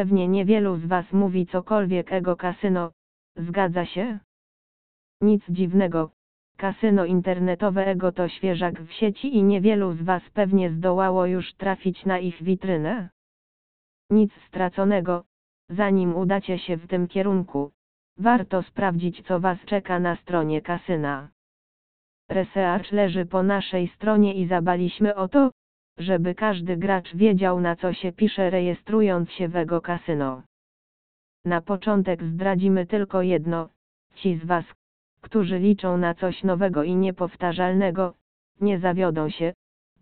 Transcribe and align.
Pewnie 0.00 0.28
niewielu 0.28 0.76
z 0.76 0.86
Was 0.86 1.12
mówi 1.12 1.46
cokolwiek 1.46 2.12
ego 2.12 2.36
kasyno, 2.36 2.92
zgadza 3.36 3.86
się? 3.86 4.18
Nic 5.20 5.42
dziwnego, 5.48 6.10
kasyno 6.56 7.04
internetowe 7.04 7.86
ego 7.86 8.12
to 8.12 8.28
świeżak 8.28 8.82
w 8.82 8.92
sieci 8.92 9.36
i 9.36 9.42
niewielu 9.42 9.92
z 9.92 10.02
Was 10.02 10.22
pewnie 10.34 10.70
zdołało 10.70 11.26
już 11.26 11.54
trafić 11.54 12.06
na 12.06 12.18
ich 12.18 12.42
witrynę. 12.42 13.08
Nic 14.10 14.32
straconego, 14.48 15.24
zanim 15.68 16.16
udacie 16.16 16.58
się 16.58 16.76
w 16.76 16.86
tym 16.86 17.08
kierunku, 17.08 17.70
warto 18.18 18.62
sprawdzić 18.62 19.22
co 19.26 19.40
Was 19.40 19.58
czeka 19.66 19.98
na 19.98 20.16
stronie 20.16 20.62
kasyna. 20.62 21.28
Research 22.30 22.92
leży 22.92 23.26
po 23.26 23.42
naszej 23.42 23.88
stronie 23.88 24.34
i 24.34 24.46
zabaliśmy 24.46 25.14
o 25.14 25.28
to, 25.28 25.50
żeby 25.98 26.34
każdy 26.34 26.76
gracz 26.76 27.14
wiedział 27.14 27.60
na 27.60 27.76
co 27.76 27.92
się 27.92 28.12
pisze 28.12 28.50
rejestrując 28.50 29.30
się 29.30 29.48
w 29.48 29.56
Ego 29.56 29.80
Casino. 29.80 30.42
Na 31.44 31.60
początek 31.60 32.22
zdradzimy 32.24 32.86
tylko 32.86 33.22
jedno, 33.22 33.68
ci 34.14 34.36
z 34.36 34.44
Was, 34.44 34.64
którzy 35.20 35.58
liczą 35.58 35.96
na 35.98 36.14
coś 36.14 36.44
nowego 36.44 36.82
i 36.82 36.96
niepowtarzalnego, 36.96 38.14
nie 38.60 38.78
zawiodą 38.78 39.28
się, 39.28 39.52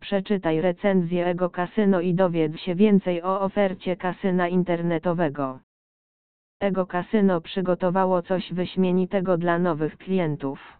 przeczytaj 0.00 0.60
recenzję 0.60 1.26
Ego 1.26 1.50
Casino 1.50 2.00
i 2.00 2.14
dowiedz 2.14 2.56
się 2.56 2.74
więcej 2.74 3.22
o 3.22 3.40
ofercie 3.40 3.96
kasyna 3.96 4.48
internetowego. 4.48 5.60
Ego 6.60 6.86
Casino 6.86 7.40
przygotowało 7.40 8.22
coś 8.22 8.52
wyśmienitego 8.52 9.38
dla 9.38 9.58
nowych 9.58 9.98
klientów. 9.98 10.78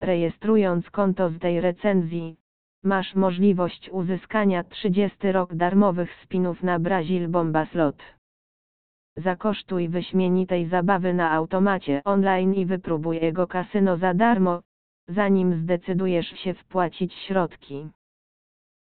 Rejestrując 0.00 0.90
konto 0.90 1.30
z 1.30 1.38
tej 1.38 1.60
recenzji, 1.60 2.36
masz 2.84 3.14
możliwość 3.14 3.90
uzyskania 3.90 4.64
30 4.64 5.32
rok 5.32 5.54
darmowych 5.54 6.14
spinów 6.22 6.62
na 6.62 6.78
Brazil 6.78 7.28
Bomba 7.28 7.66
Slot. 7.66 8.02
Zakosztuj 9.16 9.88
wyśmienitej 9.88 10.66
zabawy 10.66 11.14
na 11.14 11.30
automacie 11.30 12.02
online 12.04 12.54
i 12.54 12.66
wypróbuj 12.66 13.16
jego 13.16 13.46
kasyno 13.46 13.96
za 13.96 14.14
darmo, 14.14 14.62
zanim 15.08 15.62
zdecydujesz 15.62 16.26
się 16.26 16.54
wpłacić 16.54 17.14
środki. 17.14 17.88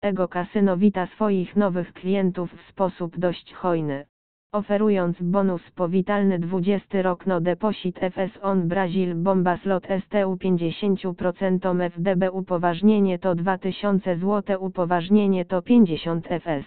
Ego 0.02 0.28
Kasyno 0.28 0.77
wita 0.77 1.06
swoich 1.06 1.56
nowych 1.56 1.92
klientów 1.92 2.52
w 2.52 2.70
sposób 2.70 3.19
dość 3.19 3.54
hojny 3.54 4.06
oferując 4.53 5.23
bonus 5.23 5.70
powitalny 5.70 6.39
20 6.39 7.03
rok 7.03 7.27
no 7.27 7.41
deposit 7.41 7.98
FS 7.98 8.39
on 8.43 8.69
Brazil 8.69 9.15
bomba 9.15 9.56
slot 9.56 9.84
STU 10.05 10.37
50% 10.37 11.81
FDB 11.81 12.31
upoważnienie 12.33 13.19
to 13.19 13.34
2000 13.34 14.17
zł 14.17 14.65
upoważnienie 14.65 15.45
to 15.45 15.62
50 15.62 16.27
FS. 16.27 16.67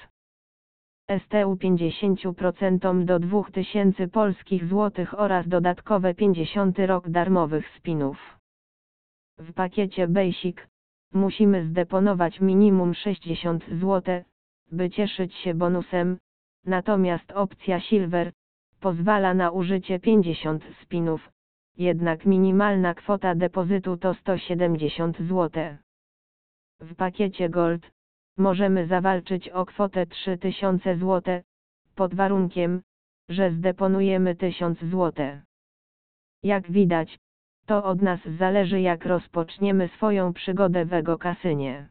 STU 1.24 1.56
50% 1.56 3.06
do 3.06 3.20
2000 3.20 4.08
polskich 4.08 4.66
złotych 4.66 5.20
oraz 5.20 5.48
dodatkowe 5.48 6.14
50 6.14 6.80
rok 6.80 7.10
darmowych 7.10 7.70
spinów. 7.78 8.40
W 9.40 9.54
pakiecie 9.54 10.08
Basic 10.08 10.58
musimy 11.14 11.66
zdeponować 11.66 12.42
minimum 12.42 12.94
60 12.94 13.66
zł, 13.82 14.24
by 14.72 14.90
cieszyć 14.90 15.36
się 15.36 15.54
bonusem, 15.54 16.18
Natomiast 16.66 17.32
opcja 17.32 17.80
Silver 17.80 18.32
pozwala 18.80 19.34
na 19.34 19.52
użycie 19.52 20.00
50 20.00 20.64
spinów, 20.82 21.30
jednak 21.78 22.26
minimalna 22.26 22.94
kwota 22.94 23.36
depozytu 23.36 23.98
to 23.98 24.14
170 24.14 25.18
zł. 25.18 25.78
W 26.80 26.96
pakiecie 26.96 27.50
Gold 27.50 27.92
możemy 28.38 28.88
zawalczyć 28.88 29.50
o 29.50 29.66
kwotę 29.66 30.06
3000 30.06 30.98
zł, 30.98 31.42
pod 31.96 32.16
warunkiem, 32.16 32.82
że 33.30 33.52
zdeponujemy 33.52 34.36
1000 34.36 34.80
zł. 34.80 35.14
Jak 36.44 36.72
widać, 36.72 37.20
to 37.66 37.84
od 37.84 38.02
nas 38.02 38.20
zależy 38.40 38.82
jak 38.82 39.06
rozpoczniemy 39.06 39.88
swoją 39.88 40.34
przygodę 40.34 40.86
w 40.86 40.94
Ego 40.94 41.18
Kasynie. 41.18 41.90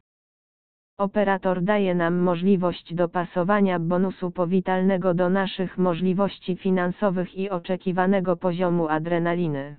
Operator 1.03 1.63
daje 1.63 1.95
nam 1.95 2.15
możliwość 2.19 2.95
dopasowania 2.95 3.79
bonusu 3.79 4.31
powitalnego 4.31 5.15
do 5.15 5.31
naszych 5.31 5.79
możliwości 5.79 6.57
finansowych 6.57 7.35
i 7.35 7.51
oczekiwanego 7.51 8.37
poziomu 8.37 8.89
adrenaliny. 8.89 9.77